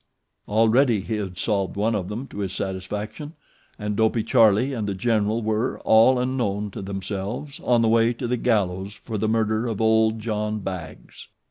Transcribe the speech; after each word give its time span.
Already 0.47 1.01
he 1.01 1.17
had 1.17 1.37
solved 1.37 1.75
one 1.75 1.93
of 1.93 2.09
them 2.09 2.25
to 2.29 2.39
his 2.39 2.53
satisfaction; 2.53 3.33
and 3.77 3.95
Dopey 3.95 4.23
Charlie 4.23 4.73
and 4.73 4.87
The 4.87 4.95
General 4.95 5.43
were, 5.43 5.79
all 5.81 6.17
unknown 6.17 6.71
to 6.71 6.81
themselves, 6.81 7.59
on 7.63 7.83
the 7.83 7.87
way 7.87 8.11
to 8.13 8.25
the 8.25 8.35
gallows 8.37 8.95
for 8.95 9.19
the 9.19 9.27
murder 9.29 9.67
of 9.67 9.79
Old 9.79 10.17
John 10.17 10.57
Baggs. 10.57 11.27